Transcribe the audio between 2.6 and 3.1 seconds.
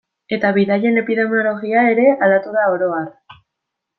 oro har.